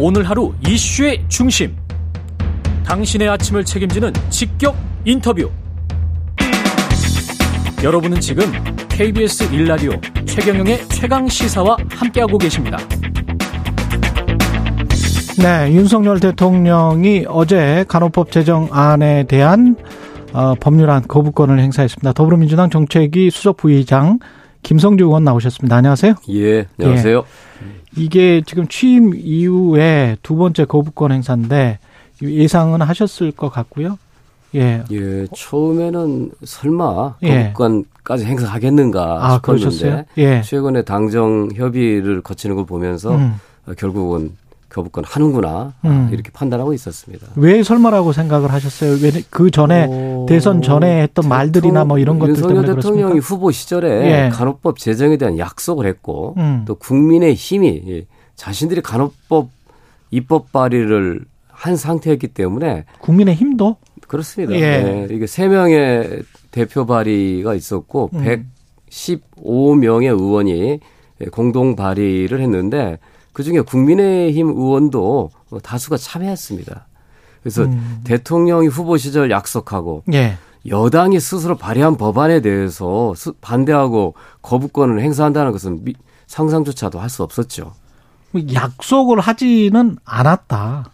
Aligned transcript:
오늘 0.00 0.22
하루 0.22 0.54
이슈의 0.64 1.24
중심. 1.26 1.74
당신의 2.84 3.28
아침을 3.30 3.64
책임지는 3.64 4.12
직격 4.30 4.76
인터뷰. 5.04 5.50
여러분은 7.82 8.20
지금 8.20 8.44
KBS 8.88 9.52
일라디오 9.52 9.90
최경영의 10.24 10.86
최강 10.90 11.26
시사와 11.26 11.76
함께하고 11.90 12.38
계십니다. 12.38 12.78
네, 15.42 15.72
윤석열 15.72 16.20
대통령이 16.20 17.24
어제 17.28 17.84
간호법 17.88 18.30
제정안에 18.30 19.24
대한 19.24 19.74
어, 20.32 20.54
법률안 20.60 21.08
거부권을 21.08 21.58
행사했습니다. 21.58 22.12
더불어민주당 22.12 22.70
정책위 22.70 23.30
수석 23.30 23.56
부의장 23.56 24.20
김성주 24.62 25.04
의원 25.04 25.24
나오셨습니다. 25.24 25.76
안녕하세요. 25.76 26.14
예, 26.30 26.66
안녕하세요. 26.78 27.18
예. 27.18 27.22
이게 27.96 28.42
지금 28.46 28.68
취임 28.68 29.12
이후에 29.14 30.16
두 30.22 30.36
번째 30.36 30.64
거부권 30.64 31.12
행사인데 31.12 31.78
예상은 32.22 32.82
하셨을 32.82 33.32
것 33.32 33.48
같고요. 33.50 33.98
예. 34.54 34.82
예, 34.90 35.26
처음에는 35.34 36.30
설마 36.44 37.16
예. 37.22 37.52
거부권까지 37.52 38.24
행사하겠는가 38.24 39.02
아, 39.20 39.34
싶었는데 39.34 39.42
그러셨어요? 39.42 40.04
예. 40.18 40.42
최근에 40.42 40.82
당정 40.82 41.50
협의를 41.54 42.22
거치는 42.22 42.56
걸 42.56 42.64
보면서 42.66 43.14
음. 43.14 43.34
결국은 43.76 44.32
거부권 44.78 45.04
하는구나 45.04 45.74
음. 45.84 46.08
이렇게 46.12 46.30
판단하고 46.30 46.72
있었습니다. 46.74 47.26
왜 47.36 47.62
설마라고 47.62 48.12
생각을 48.12 48.52
하셨어요? 48.52 48.98
왜 49.02 49.10
그 49.30 49.50
전에 49.50 49.86
어, 49.90 50.26
대선 50.28 50.62
전에 50.62 51.02
했던 51.02 51.22
대통령, 51.22 51.28
말들이나 51.28 51.84
뭐 51.84 51.98
이런 51.98 52.18
것들 52.18 52.34
때문에 52.36 52.60
대통령이 52.74 53.12
그렇습니까? 53.12 53.26
후보 53.26 53.50
시절에 53.50 54.26
예. 54.26 54.28
간호법 54.30 54.78
제정에 54.78 55.16
대한 55.16 55.38
약속을 55.38 55.86
했고 55.86 56.34
음. 56.38 56.64
또 56.66 56.74
국민의 56.76 57.34
힘이 57.34 58.06
자신들이 58.36 58.80
간호법 58.82 59.48
입법 60.10 60.52
발의를 60.52 61.24
한 61.48 61.76
상태였기 61.76 62.28
때문에 62.28 62.84
국민의 63.00 63.34
힘도 63.34 63.76
그렇습니다. 64.06 64.54
예. 64.54 64.60
네, 64.82 65.08
이게 65.10 65.26
세 65.26 65.48
명의 65.48 66.22
대표 66.50 66.86
발의가 66.86 67.54
있었고 67.54 68.10
음. 68.14 68.40
115명의 68.90 70.06
의원이 70.06 70.80
공동 71.32 71.76
발의를 71.76 72.40
했는데 72.40 72.98
그중에 73.38 73.60
국민의힘 73.60 74.48
의원도 74.48 75.30
다수가 75.62 75.96
참여했습니다. 75.96 76.88
그래서 77.40 77.62
음. 77.62 78.00
대통령이 78.02 78.66
후보 78.66 78.96
시절 78.96 79.30
약속하고 79.30 80.02
예. 80.12 80.36
여당이 80.66 81.20
스스로 81.20 81.56
발의한 81.56 81.96
법안에 81.96 82.40
대해서 82.40 83.14
반대하고 83.40 84.14
거부권을 84.42 85.00
행사한다는 85.02 85.52
것은 85.52 85.84
상상조차도 86.26 86.98
할 86.98 87.08
수 87.08 87.22
없었죠. 87.22 87.74
뭐 88.32 88.42
약속을 88.52 89.20
하지는 89.20 89.98
않았다. 90.04 90.90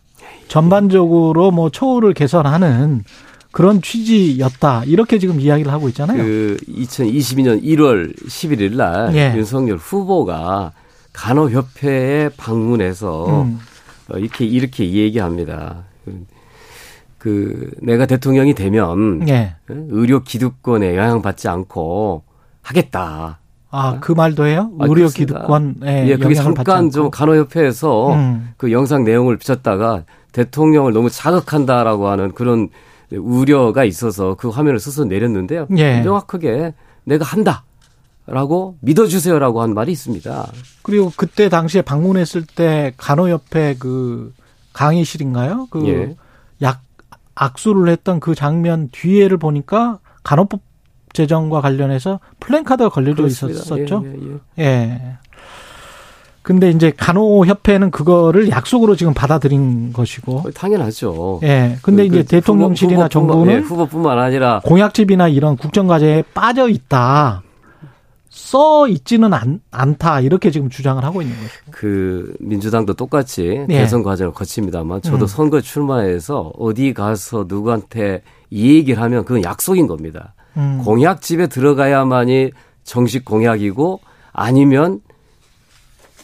전반적으로 0.47 1.50
뭐 1.50 1.70
처우를 1.70 2.12
개선하는 2.12 3.05
그런 3.53 3.81
취지였다. 3.81 4.84
이렇게 4.84 5.19
지금 5.19 5.41
이야기를 5.41 5.72
하고 5.72 5.89
있잖아요. 5.89 6.22
그 6.22 6.59
2022년 6.69 7.65
1월 7.65 8.15
11일 8.27 8.77
날 8.77 9.15
예. 9.17 9.33
윤석열 9.34 9.78
후보가 9.78 10.72
간호협회에 11.15 12.31
방문해서 12.37 13.43
음. 13.43 13.59
어, 14.11 14.19
이렇게 14.19 14.45
이렇게 14.45 14.93
얘기합니다. 14.93 15.84
그, 16.05 16.27
그 17.17 17.71
내가 17.81 18.05
대통령이 18.05 18.55
되면 18.55 19.27
예. 19.29 19.55
어, 19.71 19.87
의료 19.89 20.23
기득권에 20.23 20.97
영향받지 20.97 21.48
않고 21.48 22.23
하겠다. 22.61 23.39
아, 23.71 23.98
그 24.01 24.12
말도 24.12 24.47
해요? 24.47 24.71
아, 24.79 24.87
의료 24.87 25.09
기득권에 25.09 26.09
예, 26.09 26.17
그게 26.17 26.34
잠깐 26.34 26.91
좀 26.91 27.11
간호협회에서 27.11 28.12
음. 28.12 28.51
그 28.56 28.71
영상 28.71 29.05
내용을 29.05 29.39
비쳤다가 29.39 30.05
대통령을 30.33 30.93
너무 30.93 31.11
자극한다라고 31.11 32.09
하는 32.09 32.33
그런 32.33 32.69
우려가 33.12 33.84
있어서 33.84 34.34
그 34.34 34.49
화면을 34.49 34.78
스스로 34.78 35.06
내렸는데요. 35.06 35.67
예. 35.77 36.03
명확하게 36.03 36.75
내가 37.05 37.25
한다. 37.25 37.65
라고 38.27 38.77
믿어주세요라고 38.81 39.61
한 39.61 39.75
말이 39.75 39.93
있습니다. 39.93 40.53
그리고 40.83 41.12
그때 41.15 41.49
당시에 41.49 41.83
방문했을 41.83 42.45
때 42.47 42.95
간호협회 42.97 43.77
그 43.79 44.33
강의실인가요? 44.73 45.69
그 45.71 45.87
예. 45.89 46.17
약, 46.62 46.81
악수를 47.35 47.89
했던 47.89 48.21
그 48.21 48.35
장면 48.35 48.89
뒤에를 48.93 49.37
보니까 49.37 49.99
간호법 50.23 50.61
제정과 51.12 51.61
관련해서 51.61 52.19
플랜카드가 52.41 52.89
걸려져. 52.89 53.27
있었었죠. 53.27 54.03
예, 54.05 54.11
예, 54.11 54.39
예. 54.59 54.65
예. 54.65 55.17
근데 56.43 56.71
이제 56.71 56.93
간호협회는 56.95 57.91
그거를 57.91 58.51
약속으로 58.51 58.97
지금 58.97 59.15
받아들인 59.15 59.93
것이고. 59.93 60.51
당연하죠. 60.55 61.41
예. 61.43 61.79
근데 61.83 62.03
그, 62.03 62.17
이제 62.17 62.23
그 62.23 62.29
대통령실이나 62.29 63.05
후보, 63.05 63.09
정부는 63.09 63.53
예, 63.55 63.59
후보뿐만 63.59 64.19
아니라 64.19 64.61
공약집이나 64.65 65.29
이런 65.29 65.56
국정과제에 65.56 66.25
빠져 66.35 66.69
있다. 66.69 67.43
써 68.34 68.89
있지는 68.89 69.33
않, 69.33 69.61
않다 69.71 70.21
이렇게 70.21 70.50
지금 70.50 70.69
주장을 70.69 71.03
하고 71.05 71.22
있는 71.22 71.37
거죠. 71.37 71.50
그 71.71 72.34
민주당도 72.41 72.95
똑같이 72.95 73.65
네. 73.69 73.78
대선 73.78 74.03
과정을 74.03 74.33
거칩니다만 74.33 75.03
저도 75.03 75.25
음. 75.25 75.27
선거 75.28 75.61
출마해서 75.61 76.53
어디 76.59 76.93
가서 76.93 77.44
누구한테 77.47 78.23
이 78.50 78.75
얘기를 78.75 79.00
하면 79.00 79.25
그건 79.25 79.44
약속인 79.44 79.87
겁니다. 79.87 80.34
음. 80.56 80.83
공약집에 80.84 81.47
들어가야만이 81.47 82.50
정식 82.83 83.25
공약이고 83.25 84.00
아니면 84.33 85.00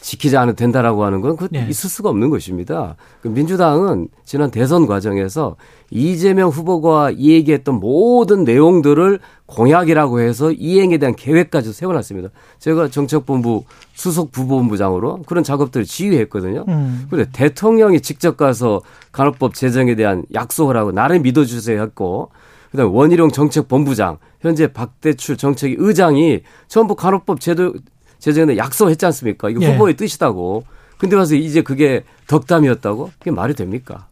지키지 0.01 0.35
않아도 0.35 0.55
된다라고 0.55 1.05
하는 1.05 1.21
건그 1.21 1.49
네. 1.51 1.67
있을 1.69 1.89
수가 1.89 2.09
없는 2.09 2.31
것입니다. 2.31 2.95
그 3.21 3.27
민주당은 3.27 4.09
지난 4.25 4.49
대선 4.49 4.87
과정에서 4.87 5.55
이재명 5.91 6.49
후보가 6.49 7.17
얘기했던 7.17 7.79
모든 7.79 8.43
내용들을 8.43 9.19
공약이라고 9.45 10.21
해서 10.21 10.51
이행에 10.51 10.97
대한 10.97 11.15
계획까지 11.15 11.71
세워놨습니다. 11.71 12.29
제가 12.57 12.89
정책본부 12.89 13.63
수석 13.93 14.31
부본부장으로 14.31 15.21
그런 15.27 15.43
작업들을 15.43 15.85
지휘했거든요. 15.85 16.65
음. 16.67 17.05
그런데 17.09 17.29
대통령이 17.31 18.01
직접 18.01 18.37
가서 18.37 18.81
간호법 19.11 19.53
제정에 19.53 19.95
대한 19.95 20.23
약속을 20.33 20.77
하고 20.77 20.91
나를 20.91 21.19
믿어주세요 21.19 21.79
했고 21.79 22.31
그다음에 22.71 22.91
원희룡 22.91 23.29
정책본부장 23.29 24.17
현재 24.39 24.67
박대출 24.67 25.37
정책위 25.37 25.75
의장이 25.77 26.41
전부 26.67 26.95
간호법 26.95 27.39
제도 27.39 27.73
제정에 28.21 28.55
약속했지 28.55 29.05
않습니까? 29.07 29.49
이거 29.49 29.61
예. 29.63 29.73
후보의 29.73 29.97
뜻이다고. 29.97 30.63
근데 30.97 31.15
와서 31.17 31.35
이제 31.35 31.61
그게 31.61 32.03
덕담이었다고? 32.27 33.11
그게 33.19 33.31
말이 33.31 33.53
됩니까? 33.55 34.07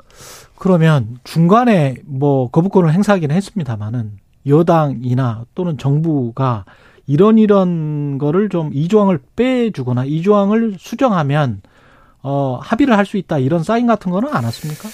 그러면 0.57 1.19
중간에 1.23 1.95
뭐 2.05 2.49
거부권을 2.49 2.91
행사하기는 2.91 3.33
했습니다만은 3.33 4.17
여당이나 4.47 5.45
또는 5.55 5.77
정부가 5.77 6.65
이런 7.07 7.37
이런 7.37 8.17
거를 8.17 8.49
좀 8.49 8.71
이 8.73 8.87
조항을 8.87 9.19
빼주거나 9.35 10.05
이 10.05 10.21
조항을 10.21 10.75
수정하면 10.79 11.61
어 12.21 12.59
합의를 12.61 12.97
할 12.97 13.05
수 13.05 13.17
있다 13.17 13.37
이런 13.37 13.63
사인 13.63 13.87
같은 13.87 14.11
거는 14.11 14.29
안 14.33 14.43
왔습니까? 14.43 14.89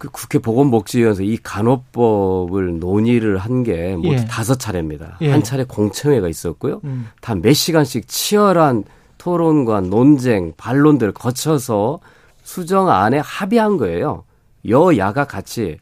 그 0.00 0.08
국회 0.10 0.38
보건복지위원회에서 0.38 1.22
이 1.22 1.36
간호법을 1.36 2.80
논의를 2.80 3.36
한 3.36 3.62
게뭐 3.62 4.14
예. 4.14 4.24
다섯 4.24 4.58
차례입니다. 4.58 5.18
예. 5.20 5.30
한 5.30 5.42
차례 5.42 5.64
공청회가 5.64 6.26
있었고요. 6.26 6.80
음. 6.84 7.08
다몇 7.20 7.54
시간씩 7.54 8.08
치열한 8.08 8.84
토론과 9.18 9.82
논쟁, 9.82 10.54
반론들을 10.56 11.12
거쳐서 11.12 12.00
수정안에 12.42 13.18
합의한 13.18 13.76
거예요. 13.76 14.24
여야가 14.66 15.26
같이. 15.26 15.76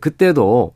그때도 0.00 0.72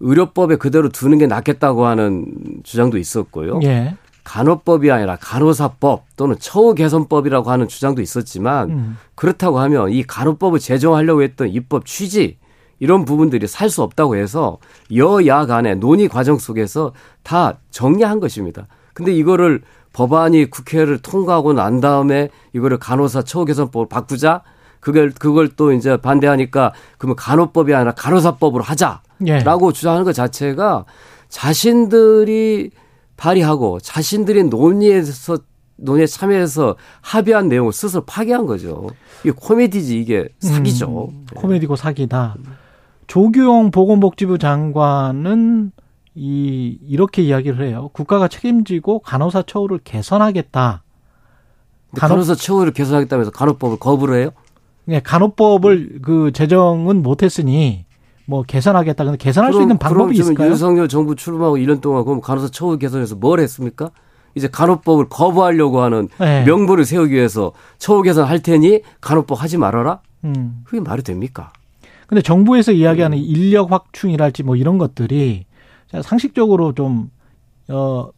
의료법에 0.00 0.56
그대로 0.56 0.88
두는 0.88 1.18
게 1.18 1.26
낫겠다고 1.26 1.84
하는 1.84 2.24
주장도 2.62 2.96
있었고요. 2.96 3.60
예. 3.64 3.96
간호법이 4.24 4.90
아니라 4.90 5.16
간호사법 5.16 6.04
또는 6.16 6.36
처우 6.40 6.74
개선법이라고 6.74 7.50
하는 7.50 7.68
주장도 7.68 8.02
있었지만 8.02 8.70
음. 8.70 8.98
그렇다고 9.14 9.58
하면 9.60 9.90
이 9.90 10.02
간호법을 10.02 10.58
제정하려고 10.58 11.22
했던 11.22 11.48
입법 11.48 11.86
취지 11.86 12.38
이런 12.80 13.04
부분들이 13.04 13.46
살 13.46 13.70
수 13.70 13.82
없다고 13.82 14.16
해서 14.16 14.58
여야 14.94 15.46
간의 15.46 15.76
논의 15.76 16.08
과정 16.08 16.38
속에서 16.38 16.92
다 17.22 17.58
정리한 17.70 18.20
것입니다. 18.20 18.66
근데 18.94 19.12
이거를 19.12 19.62
법안이 19.92 20.50
국회를 20.50 20.98
통과하고 20.98 21.52
난 21.52 21.80
다음에 21.80 22.28
이거를 22.52 22.78
간호사 22.78 23.22
처우 23.22 23.44
개선법을 23.44 23.88
바꾸자 23.88 24.42
그걸 24.80 25.12
그걸 25.12 25.48
또 25.48 25.72
이제 25.72 25.96
반대하니까 25.96 26.72
그러면 26.98 27.16
간호법이 27.16 27.74
아니라 27.74 27.92
간호사법으로 27.92 28.62
하자라고 28.62 29.68
예. 29.68 29.72
주장하는 29.72 30.04
것 30.04 30.12
자체가 30.12 30.84
자신들이 31.28 32.70
발의하고 33.16 33.80
자신들이 33.80 34.44
논의에서 34.44 35.38
논의에 35.76 36.06
참여해서 36.06 36.76
합의한 37.00 37.48
내용을 37.48 37.72
스스로 37.72 38.04
파기한 38.04 38.46
거죠. 38.46 38.88
이게 39.22 39.32
코미디지 39.32 39.98
이게 39.98 40.28
사기죠. 40.38 41.08
음, 41.12 41.26
코미디고 41.34 41.76
사기다. 41.76 42.36
조규용 43.06 43.70
보건복지부 43.70 44.38
장관은 44.38 45.72
이 46.14 46.78
이렇게 46.86 47.22
이야기를 47.22 47.66
해요. 47.66 47.90
국가가 47.92 48.28
책임지고 48.28 49.00
간호사 49.00 49.42
처우를 49.46 49.80
개선하겠다. 49.82 50.84
간호... 51.96 52.14
간호사 52.14 52.36
처우를 52.36 52.72
개선하겠다면서 52.72 53.32
간호법을 53.32 53.78
거부를 53.78 54.20
해요? 54.20 54.30
예, 54.88 55.00
간호법을 55.00 56.00
그 56.02 56.30
제정은 56.32 57.02
못했으니 57.02 57.84
뭐 58.26 58.42
개선하겠다. 58.42 59.04
근데 59.04 59.16
개선할 59.18 59.50
그럼, 59.50 59.60
수 59.60 59.62
있는 59.64 59.78
방법이 59.78 60.16
있을까요? 60.16 60.50
윤석열 60.50 60.88
정부 60.88 61.14
출범하고 61.14 61.56
1년 61.56 61.80
동안 61.80 62.04
그럼 62.04 62.20
간호사 62.20 62.48
처우 62.48 62.78
개선해서 62.78 63.16
뭘 63.16 63.40
했습니까? 63.40 63.90
이제 64.34 64.48
간호법을 64.48 65.08
거부하려고 65.08 65.80
하는 65.80 66.08
네. 66.18 66.44
명분을 66.44 66.84
세우기 66.84 67.14
위해서 67.14 67.52
처우 67.78 68.02
개선할 68.02 68.40
테니 68.42 68.80
간호법 69.00 69.42
하지 69.42 69.58
말아라? 69.58 70.00
음. 70.24 70.62
그게 70.64 70.80
말이 70.80 71.02
됩니까? 71.02 71.52
근데 72.06 72.20
정부에서 72.20 72.72
이야기하는 72.72 73.16
음. 73.18 73.22
인력 73.24 73.72
확충이랄지 73.72 74.42
뭐 74.42 74.56
이런 74.56 74.78
것들이 74.78 75.46
상식적으로 76.02 76.72
좀, 76.72 77.10
어, 77.68 78.08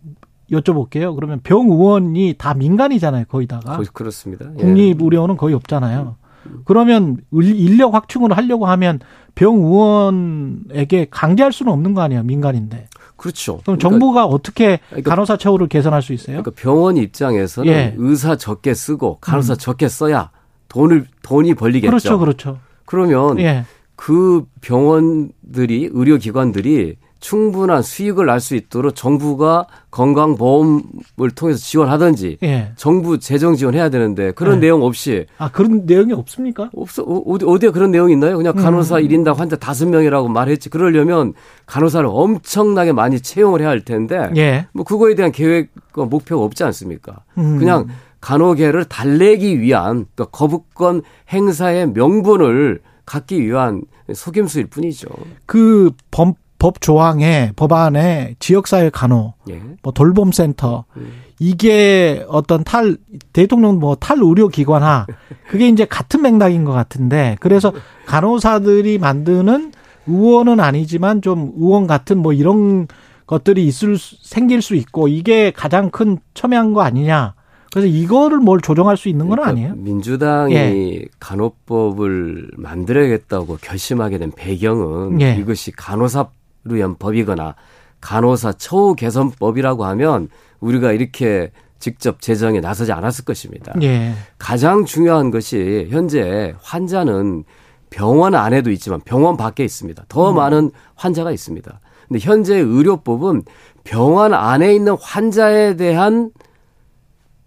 여쭤볼게요. 0.50 1.14
그러면 1.14 1.40
병 1.42 1.68
의원이 1.68 2.36
다 2.38 2.54
민간이잖아요, 2.54 3.24
거의다가. 3.26 3.78
그렇습니다. 3.92 4.46
예. 4.58 4.62
국립 4.62 5.02
의료원은 5.02 5.36
거의 5.36 5.54
없잖아요. 5.54 6.16
그러면 6.64 7.18
인력 7.32 7.94
확충을 7.94 8.36
하려고 8.36 8.66
하면 8.66 9.00
병 9.34 9.56
의원에게 9.56 11.08
강제할 11.10 11.52
수는 11.52 11.72
없는 11.72 11.94
거 11.94 12.02
아니에요, 12.02 12.22
민간인데. 12.22 12.88
그렇죠. 13.16 13.60
그럼 13.64 13.78
그러니까, 13.78 13.88
정부가 13.88 14.26
어떻게 14.26 14.80
그러니까, 14.88 15.10
간호사 15.10 15.36
처우를 15.38 15.68
개선할 15.68 16.02
수 16.02 16.12
있어요? 16.12 16.42
그러니까 16.42 16.52
병원 16.54 16.96
입장에서는 16.96 17.72
예. 17.72 17.94
의사 17.96 18.36
적게 18.36 18.74
쓰고 18.74 19.18
간호사 19.20 19.54
음. 19.54 19.58
적게 19.58 19.88
써야 19.88 20.30
돈을 20.68 21.06
돈이 21.22 21.54
벌리겠죠. 21.54 21.90
그렇죠, 21.90 22.18
그렇죠. 22.18 22.58
그러면 22.84 23.38
예. 23.40 23.64
그 23.94 24.44
병원들이 24.60 25.90
의료기관들이 25.92 26.96
충분한 27.20 27.82
수익을 27.82 28.26
날 28.26 28.40
수 28.40 28.54
있도록 28.54 28.94
정부가 28.94 29.66
건강보험을 29.90 31.30
통해서 31.34 31.58
지원하든지 31.58 32.38
예. 32.42 32.72
정부 32.76 33.18
재정 33.18 33.56
지원해야 33.56 33.88
되는데 33.88 34.32
그런 34.32 34.56
예. 34.56 34.60
내용 34.60 34.82
없이 34.82 35.26
아 35.38 35.50
그런 35.50 35.86
내용이 35.86 36.12
없습니까? 36.12 36.70
없어 36.76 37.02
어디 37.02 37.44
어디에 37.44 37.70
그런 37.70 37.90
내용이 37.90 38.12
있나요? 38.12 38.36
그냥 38.36 38.54
간호사 38.54 38.98
음. 38.98 39.02
1인당 39.02 39.34
환자 39.36 39.56
5명이라고 39.56 40.28
말했지. 40.28 40.68
그러려면 40.68 41.32
간호사를 41.66 42.08
엄청나게 42.10 42.92
많이 42.92 43.20
채용을 43.20 43.60
해야 43.60 43.68
할 43.68 43.84
텐데 43.84 44.30
예. 44.36 44.66
뭐 44.72 44.84
그거에 44.84 45.14
대한 45.14 45.32
계획과 45.32 46.04
목표가 46.04 46.44
없지 46.44 46.62
않습니까? 46.64 47.24
음. 47.38 47.58
그냥 47.58 47.88
간호계를 48.20 48.84
달래기 48.86 49.60
위한 49.60 50.06
그러니까 50.14 50.26
거부권 50.26 51.02
행사의 51.32 51.90
명분을 51.92 52.80
갖기 53.04 53.40
위한 53.44 53.82
속임수일 54.12 54.66
뿐이죠. 54.66 55.08
그 55.46 55.90
범, 56.10 56.34
법 56.66 56.80
조항에 56.80 57.52
법안에 57.54 58.34
지역사회 58.40 58.90
간호, 58.90 59.34
예. 59.48 59.60
뭐 59.84 59.92
돌봄센터 59.92 60.84
음. 60.96 61.12
이게 61.38 62.26
어떤 62.28 62.64
탈 62.64 62.96
대통령 63.32 63.78
뭐 63.78 63.94
탈 63.94 64.18
의료 64.20 64.48
기관화 64.48 65.06
그게 65.48 65.68
이제 65.68 65.84
같은 65.84 66.22
맥락인 66.22 66.64
것 66.64 66.72
같은데 66.72 67.36
그래서 67.38 67.72
간호사들이 68.06 68.98
만드는 68.98 69.70
의원은 70.08 70.58
아니지만 70.58 71.22
좀 71.22 71.52
의원 71.56 71.86
같은 71.86 72.18
뭐 72.18 72.32
이런 72.32 72.88
것들이 73.28 73.64
있을 73.64 73.96
생길 73.96 74.60
수 74.60 74.74
있고 74.74 75.06
이게 75.06 75.52
가장 75.52 75.90
큰 75.90 76.18
첨예한 76.34 76.72
거 76.72 76.80
아니냐. 76.80 77.34
그래서 77.72 77.88
이거를 77.88 78.38
뭘 78.38 78.60
조정할 78.60 78.96
수 78.96 79.08
있는 79.08 79.28
건 79.28 79.36
그러니까 79.36 79.50
아니에요? 79.50 79.74
민주당이 79.76 80.54
예. 80.54 81.04
간호법을 81.20 82.48
만들어야겠다고 82.56 83.58
결심하게 83.60 84.18
된 84.18 84.32
배경은 84.34 85.20
예. 85.20 85.36
이것이 85.36 85.72
간호사 85.72 86.28
위한 86.74 86.96
법이거나 86.96 87.54
간호사 88.00 88.52
처우 88.54 88.94
개선법이라고 88.94 89.84
하면 89.84 90.28
우리가 90.60 90.92
이렇게 90.92 91.50
직접 91.78 92.20
제정에 92.20 92.60
나서지 92.60 92.92
않았을 92.92 93.24
것입니다. 93.24 93.74
예. 93.82 94.14
가장 94.38 94.84
중요한 94.84 95.30
것이 95.30 95.88
현재 95.90 96.54
환자는 96.62 97.44
병원 97.90 98.34
안에도 98.34 98.70
있지만 98.70 99.00
병원 99.00 99.36
밖에 99.36 99.64
있습니다. 99.64 100.04
더 100.08 100.30
음. 100.30 100.36
많은 100.36 100.70
환자가 100.94 101.30
있습니다. 101.30 101.80
근데 102.08 102.20
현재 102.20 102.56
의료법은 102.56 103.42
병원 103.84 104.34
안에 104.34 104.74
있는 104.74 104.96
환자에 105.00 105.76
대한 105.76 106.30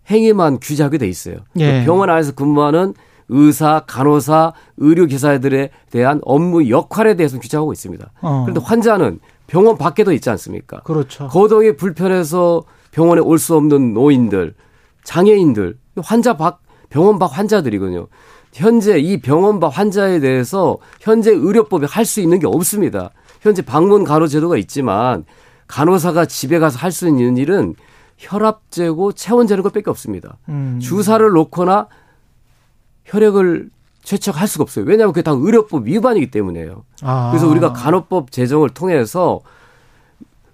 행위만 0.10 0.60
규제하게 0.60 0.98
돼 0.98 1.08
있어요. 1.08 1.38
예. 1.58 1.84
병원 1.86 2.10
안에서 2.10 2.34
근무하는 2.34 2.94
의사, 3.30 3.84
간호사, 3.88 4.54
의료기사들에 4.78 5.70
대한 5.92 6.20
업무 6.24 6.70
역할에 6.70 7.16
대해서 7.16 7.40
규정하고 7.40 7.72
있습니다. 7.74 8.12
어. 8.22 8.42
그런데 8.46 8.62
환자는 8.64 9.20
병원 9.48 9.78
밖에도 9.78 10.12
있지 10.14 10.30
않습니까? 10.30 10.82
그렇죠. 10.82 11.28
거동이 11.28 11.76
불편해서 11.76 12.64
병원에 12.92 13.22
올 13.22 13.38
수 13.40 13.56
없는 13.56 13.94
노인들, 13.94 14.54
장애인들, 15.04 15.78
환자 16.02 16.36
밖, 16.38 16.62
병원 16.90 17.20
밖 17.20 17.38
환자들이거든요. 17.38 18.08
현재 18.54 18.98
이 18.98 19.22
병원 19.22 19.60
밖 19.60 19.78
환자에 19.78 20.20
대해서 20.20 20.78
현재 21.00 21.32
의료법에 21.32 21.86
할수 21.90 22.20
있는 22.20 22.40
게 22.40 22.48
없습니다. 22.48 23.12
현재 23.42 23.62
방문 23.62 24.04
간호 24.04 24.28
제도가 24.28 24.58
있지만 24.58 25.24
간호사가 25.68 26.26
집에 26.26 26.58
가서 26.60 26.80
할 26.80 26.92
수 26.92 27.08
있는 27.08 27.38
일은 27.38 27.76
혈압 28.18 28.70
재고 28.72 29.12
체온 29.14 29.46
재는 29.48 29.64
것밖에 29.64 29.90
없습니다. 29.90 30.38
음. 30.50 30.80
주사를 30.82 31.26
놓거나 31.30 31.88
혈액을 33.10 33.70
채척할 34.04 34.48
수가 34.48 34.64
없어요. 34.64 34.86
왜냐하면 34.86 35.14
그게 35.14 35.24
다 35.24 35.32
의료법 35.32 35.86
위반이기 35.86 36.32
때문에요. 36.32 36.84
아. 37.04 37.30
그래서 37.32 37.48
우리가 37.48 37.74
간호법 37.74 38.32
제정을 38.32 38.70
통해서 38.70 39.42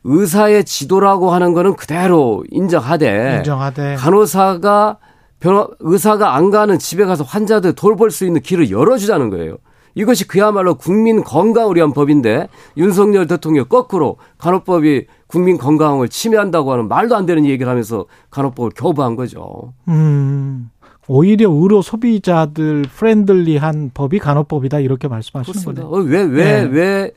의사의 0.04 0.66
지도라고 0.66 1.32
하는 1.32 1.54
거는 1.54 1.76
그대로 1.76 2.44
인정하되, 2.52 3.38
인정하되. 3.38 3.96
간호사가 3.96 4.98
변호, 5.40 5.70
의사가 5.80 6.36
안 6.36 6.50
가는 6.50 6.78
집에 6.80 7.06
가서 7.06 7.24
환자들 7.24 7.74
돌볼 7.74 8.12
수 8.12 8.26
있는 8.26 8.42
길을 8.42 8.72
열어주자는 8.72 9.30
거예요. 9.30 9.58
이것이 9.96 10.28
그야말로 10.28 10.76
국민 10.76 11.24
건강을 11.24 11.78
위한 11.78 11.94
법인데 11.94 12.50
윤석열 12.78 13.28
대통령 13.28 13.66
거꾸로 13.66 14.18
간호법이 14.38 15.08
국민 15.28 15.58
건강을 15.58 16.10
침해한다고 16.10 16.72
하는 16.72 16.88
말도 16.88 17.16
안 17.16 17.26
되는 17.26 17.46
얘기를 17.46 17.70
하면서 17.70 18.06
간호법을 18.30 18.72
거부한 18.76 19.16
거죠. 19.16 19.74
음. 19.88 20.70
오히려 21.08 21.50
의료 21.52 21.82
소비자들 21.82 22.84
friendly한 22.84 23.92
법이 23.94 24.20
간호법이다 24.20 24.80
이렇게 24.80 25.08
말씀하시는 25.08 25.64
거네요. 25.64 25.90
왜왜왜 25.90 26.44
네. 26.44 26.70
왜 26.72 27.12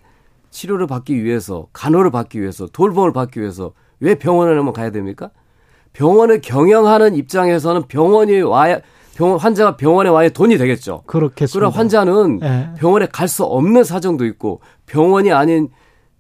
치료를 0.51 0.87
받기 0.87 1.25
위해서 1.25 1.67
간호를 1.73 2.11
받기 2.11 2.41
위해서 2.41 2.67
돌봄을 2.67 3.13
받기 3.13 3.41
위해서 3.41 3.73
왜 4.01 4.15
병원에만 4.15 4.73
가야 4.73 4.91
됩니까? 4.91 5.31
병원을 5.93 6.41
경영하는 6.41 7.15
입장에서는 7.17 7.83
병원이 7.89 8.41
와야 8.43 8.81
병원 9.17 9.39
환자가 9.41 9.77
병원에 9.77 10.11
와야 10.11 10.29
돈이 10.29 10.59
되겠죠. 10.59 11.03
그렇겠습니다. 11.07 11.53
그러나 11.59 11.77
환자는 11.77 12.39
네. 12.39 12.71
병원에 12.79 13.07
갈 13.11 13.27
수 13.27 13.45
없는 13.45 13.85
사정도 13.85 14.25
있고 14.27 14.61
병원이 14.87 15.33
아닌 15.33 15.71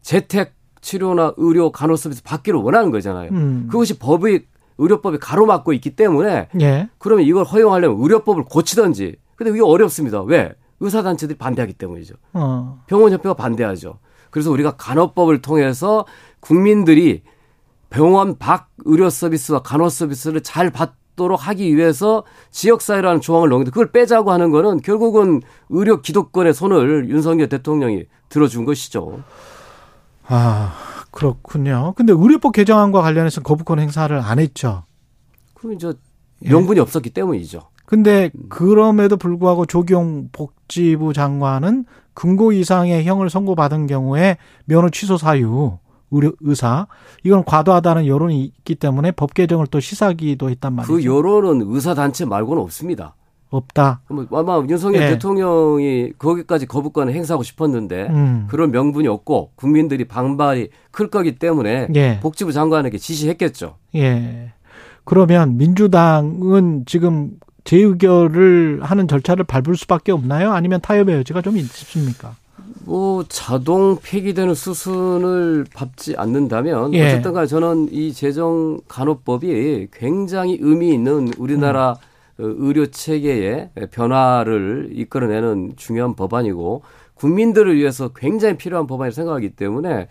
재택 0.02 0.54
치료나 0.80 1.34
의료 1.36 1.70
간호 1.70 1.96
서비스 1.96 2.22
받기를 2.22 2.58
원하는 2.60 2.90
거잖아요. 2.90 3.30
음. 3.30 3.68
그것이 3.70 3.98
법의 3.98 4.44
의료법이 4.78 5.18
가로막고 5.18 5.72
있기 5.74 5.96
때문에 5.96 6.48
예. 6.60 6.88
그러면 6.98 7.26
이걸 7.26 7.44
허용하려면 7.44 8.00
의료법을 8.00 8.44
고치든지. 8.44 9.16
근데 9.36 9.50
이게 9.50 9.62
어렵습니다. 9.62 10.22
왜? 10.22 10.54
의사단체들이 10.80 11.38
반대하기 11.38 11.74
때문이죠. 11.74 12.14
어. 12.34 12.82
병원협회가 12.86 13.34
반대하죠. 13.34 13.98
그래서 14.30 14.50
우리가 14.50 14.72
간호법을 14.76 15.42
통해서 15.42 16.04
국민들이 16.40 17.22
병원 17.90 18.38
밖 18.38 18.68
의료 18.84 19.10
서비스와 19.10 19.62
간호 19.62 19.88
서비스를 19.88 20.42
잘 20.42 20.70
받도록 20.70 21.48
하기 21.48 21.76
위해서 21.76 22.24
지역사회라는 22.50 23.20
조항을 23.20 23.48
넣는데 23.48 23.70
그걸 23.70 23.90
빼자고 23.90 24.30
하는 24.30 24.50
거는 24.50 24.80
결국은 24.82 25.42
의료 25.70 26.00
기독권의 26.02 26.54
손을 26.54 27.08
윤석열 27.08 27.48
대통령이 27.48 28.04
들어준 28.28 28.64
것이죠. 28.64 29.22
아, 30.26 30.74
그렇군요. 31.10 31.94
근데 31.96 32.12
의료법 32.12 32.52
개정안과 32.52 33.02
관련해서 33.02 33.40
거부권 33.42 33.78
행사를 33.78 34.16
안 34.18 34.38
했죠. 34.38 34.84
그럼 35.54 35.74
이제 35.74 35.92
명분이 36.40 36.78
예. 36.78 36.82
없었기 36.82 37.10
때문이죠. 37.10 37.62
근데 37.84 38.30
그럼에도 38.48 39.16
불구하고 39.16 39.64
조경 39.66 40.28
복지부 40.32 41.14
장관은 41.14 41.86
금고 42.14 42.52
이상의 42.52 43.04
형을 43.04 43.30
선고받은 43.30 43.86
경우에 43.86 44.36
면허 44.66 44.90
취소 44.90 45.16
사유 45.16 45.78
의료 46.10 46.32
의사 46.40 46.86
이건 47.24 47.44
과도하다는 47.44 48.06
여론이 48.06 48.44
있기 48.44 48.74
때문에 48.74 49.12
법 49.12 49.34
개정을 49.34 49.66
또 49.68 49.80
시사기도 49.80 50.50
했단 50.50 50.74
말이죠. 50.74 50.92
그 50.92 51.04
여론은 51.04 51.66
의사 51.68 51.94
단체 51.94 52.24
말고는 52.24 52.62
없습니다. 52.62 53.14
없다. 53.50 54.00
뭐 54.08 54.26
아마 54.32 54.62
윤석열 54.68 55.00
네. 55.00 55.10
대통령이 55.10 56.12
거기까지 56.18 56.66
거부권을 56.66 57.14
행사하고 57.14 57.42
싶었는데 57.42 58.08
음. 58.10 58.46
그런 58.48 58.70
명분이 58.70 59.08
없고 59.08 59.52
국민들이 59.54 60.04
반발이 60.04 60.68
클 60.90 61.08
거기 61.08 61.38
때문에 61.38 61.88
예. 61.94 62.20
복지부 62.20 62.52
장관에게 62.52 62.98
지시했겠죠. 62.98 63.76
예. 63.94 64.52
그러면 65.04 65.56
민주당은 65.56 66.84
지금 66.86 67.30
재의결을 67.64 68.80
하는 68.82 69.08
절차를 69.08 69.44
밟을 69.44 69.76
수밖에 69.76 70.12
없나요? 70.12 70.52
아니면 70.52 70.80
타협의 70.80 71.16
여지가 71.16 71.42
좀 71.42 71.56
있습니까? 71.56 72.34
뭐 72.84 73.24
자동 73.28 73.98
폐기되는 74.02 74.54
수순을 74.54 75.66
밟지 75.74 76.14
않는다면 76.16 76.94
예. 76.94 77.06
어쨌든 77.06 77.34
간에 77.34 77.46
저는 77.46 77.88
이 77.92 78.12
재정 78.12 78.80
간호법이 78.88 79.88
굉장히 79.92 80.58
의미 80.60 80.94
있는 80.94 81.30
우리나라 81.38 81.92
음. 81.92 82.07
의료 82.38 82.86
체계의 82.86 83.70
변화를 83.90 84.90
이끌어내는 84.92 85.72
중요한 85.76 86.14
법안이고 86.14 86.82
국민들을 87.14 87.76
위해서 87.76 88.08
굉장히 88.08 88.56
필요한 88.56 88.86
법안이라고 88.86 89.14
생각하기 89.14 89.50
때문에 89.50 90.08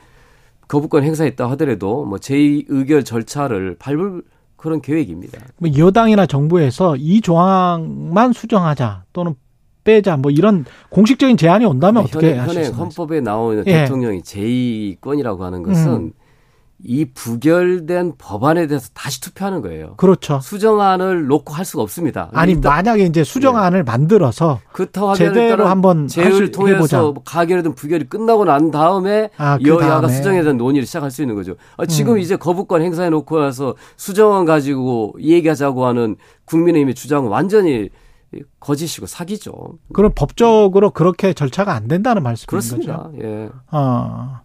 거부권 0.67 1.03
행사했다 1.03 1.49
하더라도 1.51 2.05
뭐 2.05 2.17
제2 2.17 2.65
의결 2.67 3.05
절차를 3.05 3.77
밟을 3.79 4.23
그런 4.57 4.81
계획입니다. 4.81 5.39
뭐 5.57 5.69
여당이나 5.77 6.25
정부에서 6.25 6.97
이 6.97 7.21
조항만 7.21 8.33
수정하자 8.33 9.05
또는 9.13 9.35
빼자 9.85 10.17
뭐 10.17 10.31
이런 10.31 10.65
공식적인 10.89 11.37
제안이 11.37 11.63
온다면 11.63 12.03
어떻게 12.03 12.35
현행, 12.35 12.57
현행 12.57 12.73
헌법에 12.73 13.21
나오는 13.21 13.63
예. 13.67 13.83
대통령이 13.83 14.21
제2권이라고 14.21 15.39
하는 15.39 15.63
것은 15.63 15.93
음. 15.93 16.11
이 16.83 17.05
부결된 17.05 18.13
법안에 18.19 18.67
대해서 18.67 18.89
다시 18.93 19.19
투표하는 19.19 19.61
거예요. 19.61 19.95
그렇죠. 19.97 20.39
수정안을 20.39 21.25
놓고 21.25 21.53
할 21.53 21.65
수가 21.65 21.81
없습니다. 21.81 22.29
아니 22.33 22.53
만약에 22.53 23.03
이제 23.05 23.23
수정안을 23.23 23.79
네. 23.79 23.83
만들어서 23.83 24.59
그렇다고 24.73 25.15
제대로 25.15 25.65
한번 25.67 26.07
제의를 26.07 26.51
통해서 26.51 27.13
뭐 27.13 27.23
가결이든 27.23 27.73
부결이 27.73 28.05
끝나고 28.05 28.45
난 28.45 28.69
다음에 28.69 29.31
아, 29.37 29.57
그 29.57 29.67
여야가. 29.67 30.07
수정에 30.07 30.41
대한 30.43 30.57
논의를 30.57 30.85
시작할 30.85 31.09
수 31.09 31.23
있는 31.23 31.35
거죠. 31.35 31.55
아, 31.77 31.85
지금 31.87 32.13
음. 32.13 32.19
이제 32.19 32.35
거부권 32.35 32.83
행사해 32.83 33.09
놓고 33.09 33.39
나서 33.39 33.75
수정안 33.95 34.45
가지고 34.45 35.15
얘기하자고 35.19 35.85
하는 35.85 36.15
국민의힘의 36.45 36.93
주장은 36.93 37.29
완전히 37.29 37.89
거짓이고 38.59 39.07
사기죠. 39.07 39.79
그럼 39.93 40.11
법적으로 40.13 40.91
그렇게 40.91 41.33
절차가 41.33 41.73
안 41.73 41.87
된다는 41.87 42.21
말씀인 42.21 42.45
그렇습니다. 42.47 43.03
거죠? 43.03 43.13
예. 43.23 43.49
어. 43.71 44.41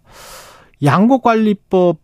양곡관리법 0.83 1.99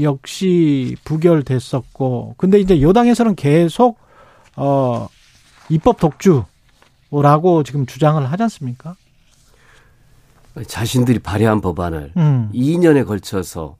역시 0.00 0.96
부결됐었고 1.04 2.34
근데 2.36 2.58
이제 2.60 2.80
여당에서는 2.80 3.34
계속 3.34 3.98
어 4.56 5.08
입법 5.68 5.98
독주라고 5.98 7.62
지금 7.64 7.86
주장을 7.86 8.24
하지 8.24 8.42
않습니까? 8.42 8.96
자신들이 10.66 11.18
발의한 11.20 11.60
법안을 11.60 12.12
음. 12.16 12.50
2년에 12.52 13.06
걸쳐서 13.06 13.76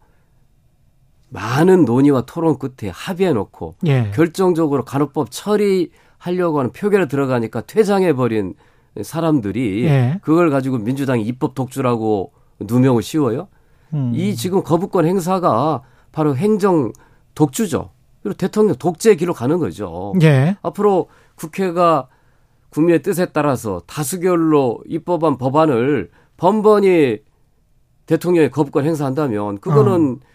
많은 1.28 1.84
논의와 1.84 2.22
토론 2.22 2.58
끝에 2.58 2.90
합의해 2.90 3.32
놓고 3.32 3.76
예. 3.87 4.11
결정적으로 4.14 4.84
간호법 4.84 5.30
처리하려고 5.30 6.58
하는 6.58 6.72
표결에 6.72 7.08
들어가니까 7.08 7.62
퇴장해 7.62 8.12
버린 8.14 8.54
사람들이 9.00 9.84
예. 9.84 10.20
그걸 10.22 10.50
가지고 10.50 10.78
민주당이 10.78 11.22
입법 11.25 11.54
독주라고 11.54 12.32
누명을 12.61 13.02
씌워요. 13.02 13.49
음. 13.92 14.12
이 14.14 14.34
지금 14.37 14.62
거부권 14.62 15.06
행사가 15.06 15.82
바로 16.12 16.37
행정 16.37 16.92
독주죠. 17.34 17.90
그리고 18.22 18.37
대통령 18.37 18.76
독재 18.76 19.16
기로 19.16 19.34
가는 19.34 19.58
거죠. 19.58 20.12
예. 20.22 20.56
앞으로 20.62 21.08
국회가 21.34 22.08
국민의 22.70 23.02
뜻에 23.02 23.26
따라서 23.26 23.82
다수결로 23.87 24.80
입법한 24.87 25.38
법안을 25.38 26.11
번번이 26.37 27.18
대통령의 28.06 28.50
거부권 28.50 28.84
행사한다면 28.84 29.58
그거는 29.58 30.18
어. 30.20 30.31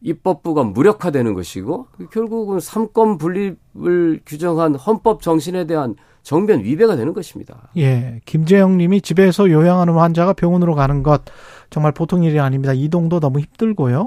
입법부가 0.00 0.62
무력화되는 0.62 1.34
것이고 1.34 1.88
결국은 2.12 2.60
삼권 2.60 3.18
분립을 3.18 4.20
규정한 4.24 4.74
헌법 4.74 5.22
정신에 5.22 5.66
대한 5.66 5.96
정변 6.22 6.62
위배가 6.62 6.96
되는 6.96 7.14
것입니다. 7.14 7.68
예. 7.76 8.20
김재영 8.26 8.76
님이 8.76 9.00
집에서 9.00 9.50
요양하는 9.50 9.94
환자가 9.94 10.34
병원으로 10.34 10.74
가는 10.74 11.02
것 11.02 11.22
정말 11.70 11.92
보통 11.92 12.22
일이 12.22 12.38
아닙니다. 12.38 12.72
이동도 12.74 13.18
너무 13.18 13.40
힘들고요. 13.40 14.06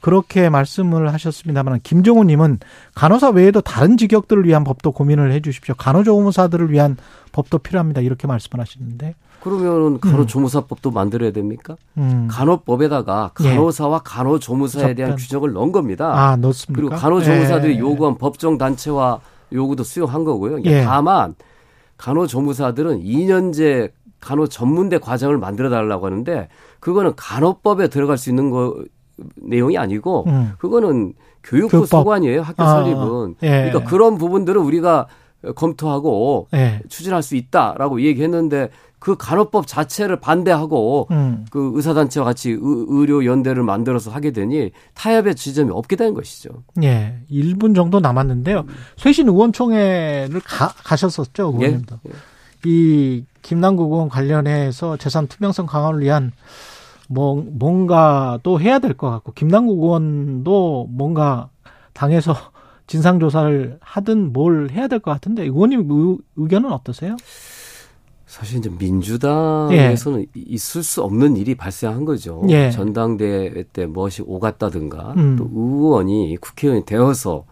그렇게 0.00 0.48
말씀을 0.48 1.12
하셨습니다만 1.12 1.80
김종훈 1.82 2.28
님은 2.28 2.60
간호사 2.94 3.30
외에도 3.30 3.60
다른 3.60 3.96
직역들을 3.96 4.44
위한 4.44 4.62
법도 4.62 4.92
고민을 4.92 5.32
해 5.32 5.40
주십시오. 5.40 5.74
간호조무사들을 5.76 6.70
위한 6.70 6.96
법도 7.32 7.58
필요합니다. 7.58 8.00
이렇게 8.02 8.26
말씀을 8.26 8.60
하시는데. 8.60 9.14
그러면 9.50 10.00
간호조무사법도 10.00 10.90
음. 10.90 10.94
만들어야 10.94 11.30
됩니까? 11.30 11.76
음. 11.98 12.26
간호법에다가 12.28 13.30
예. 13.42 13.48
간호사와 13.50 14.00
간호조무사에 14.00 14.94
대한 14.94 15.12
접변. 15.12 15.16
규정을 15.16 15.52
넣은 15.52 15.70
겁니다. 15.70 16.12
아, 16.12 16.36
넣습니까? 16.36 16.80
그리고 16.80 16.96
간호조무사들이 17.00 17.74
예. 17.76 17.78
요구한 17.78 18.18
법정 18.18 18.58
단체와 18.58 19.20
요구도 19.52 19.84
수용한 19.84 20.24
거고요. 20.24 20.62
예. 20.64 20.82
다만 20.82 21.36
간호조무사들은 21.96 23.02
2년제 23.02 23.92
간호 24.20 24.48
전문대 24.48 24.98
과정을 24.98 25.38
만들어 25.38 25.70
달라고 25.70 26.06
하는데 26.06 26.48
그거는 26.80 27.12
간호법에 27.16 27.86
들어갈 27.88 28.18
수 28.18 28.30
있는 28.30 28.50
거 28.50 28.74
내용이 29.36 29.78
아니고 29.78 30.24
음. 30.26 30.52
그거는 30.58 31.14
교육부 31.44 31.70
교법. 31.82 31.86
소관이에요 31.88 32.42
학교 32.42 32.62
아, 32.64 32.66
설립은 32.82 33.36
예. 33.44 33.70
그러니까 33.70 33.84
그런 33.88 34.18
부분들은 34.18 34.60
우리가 34.60 35.06
검토하고 35.54 36.48
예. 36.54 36.80
추진할 36.88 37.22
수 37.22 37.36
있다라고 37.36 38.00
얘기했는데 38.02 38.70
그 38.98 39.16
간호법 39.16 39.66
자체를 39.66 40.18
반대하고 40.20 41.06
음. 41.10 41.46
그 41.50 41.72
의사단체와 41.74 42.24
같이 42.24 42.50
의, 42.50 43.06
료 43.06 43.24
연대를 43.24 43.62
만들어서 43.62 44.10
하게 44.10 44.32
되니 44.32 44.70
타협의 44.94 45.34
지점이 45.36 45.70
없게 45.70 45.96
된 45.96 46.14
것이죠. 46.14 46.50
예, 46.82 47.18
1분 47.30 47.74
정도 47.74 48.00
남았는데요. 48.00 48.64
쇄신 48.96 49.28
의원총회를 49.28 50.40
가, 50.40 50.68
가셨었죠, 50.68 51.52
의원님도. 51.54 52.00
예. 52.08 52.10
예. 52.10 52.14
이 52.64 53.24
김남국 53.42 53.92
의원 53.92 54.08
관련해서 54.08 54.96
재산 54.96 55.28
투명성 55.28 55.66
강화를 55.66 56.00
위한 56.00 56.32
뭐 57.08 57.44
뭔가 57.46 58.40
또 58.42 58.58
해야 58.60 58.80
될 58.80 58.94
것 58.94 59.08
같고 59.10 59.32
김남국 59.32 59.80
의원도 59.84 60.88
뭔가 60.90 61.48
당에서 61.92 62.34
진상 62.86 63.18
조사를 63.18 63.78
하든 63.80 64.32
뭘 64.32 64.70
해야 64.70 64.86
될 64.88 65.00
것 65.00 65.10
같은데 65.10 65.42
의원님 65.44 65.90
의, 65.90 66.18
의견은 66.36 66.72
어떠세요? 66.72 67.16
사실 68.26 68.58
이제 68.58 68.68
민주당에서는 68.68 70.20
예. 70.20 70.26
있을 70.34 70.82
수 70.82 71.02
없는 71.02 71.36
일이 71.36 71.54
발생한 71.54 72.04
거죠. 72.04 72.42
예. 72.48 72.70
전당대회 72.70 73.64
때 73.72 73.86
무엇이 73.86 74.22
오갔다든가 74.26 75.14
음. 75.16 75.36
또 75.36 75.48
의원이 75.54 76.36
국회의원이 76.40 76.84
되어서 76.84 77.44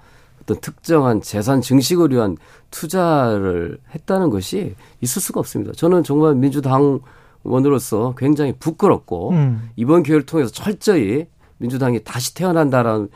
어떤 0.43 0.61
특정한 0.61 1.23
재산 1.23 1.61
증식을 1.61 2.11
위한 2.11 2.37
투자를 2.71 3.79
했다는 3.95 4.31
것이 4.31 4.75
있을 5.01 5.23
수가 5.23 5.41
없습니다. 5.41 5.73
저는 5.73 6.03
정말 6.03 6.35
민주당 6.35 7.01
원으로서 7.45 8.15
굉장히 8.19 8.53
부끄럽고 8.59 9.31
음. 9.31 9.71
이번 9.77 10.03
기회를 10.03 10.27
통해서 10.27 10.51
철저히 10.51 11.27
민주당이 11.59 12.03
다시 12.05 12.35
태어난다라는 12.35 13.09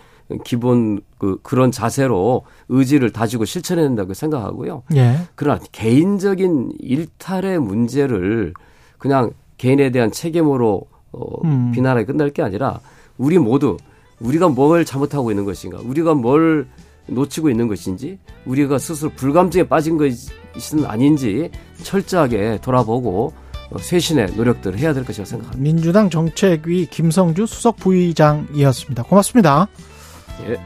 기본 0.45 1.01
그 1.19 1.39
그런 1.43 1.71
자세로 1.71 2.45
의지를 2.69 3.13
다지고 3.13 3.45
실천해야 3.45 3.87
된다고 3.87 4.15
생각하고요. 4.15 4.83
예. 4.95 5.17
그러나 5.35 5.61
개인적인 5.73 6.73
일탈의 6.79 7.59
문제를 7.61 8.53
그냥 8.99 9.33
개인에 9.57 9.91
대한 9.91 10.13
책임으로 10.13 10.87
어, 11.13 11.45
음. 11.45 11.73
비난하게 11.73 12.05
끝날 12.05 12.31
게 12.31 12.43
아니라 12.43 12.81
우리 13.17 13.39
모두 13.39 13.77
우리가 14.21 14.49
뭘 14.49 14.85
잘못하고 14.85 15.31
있는 15.31 15.45
것인가, 15.45 15.79
우리가 15.83 16.15
뭘 16.15 16.67
놓치고 17.07 17.51
있는 17.51 17.69
것인지, 17.69 18.19
우리가 18.45 18.79
스스로 18.79 19.11
불감증에 19.17 19.65
빠진 19.69 19.97
것은 19.97 20.85
아닌지 20.85 21.51
철저하게 21.83 22.59
돌아보고 22.61 23.33
쇄신의 23.79 24.35
노력들을 24.37 24.79
해야 24.79 24.93
될 24.93 25.05
것이라고 25.05 25.29
생각합니다. 25.29 25.63
민주당 25.63 26.11
정책위 26.11 26.87
김성주 26.87 27.47
수석 27.47 27.77
부의장이었습니다. 27.77 29.03
고맙습니다. 29.05 29.69
예. 30.41 30.59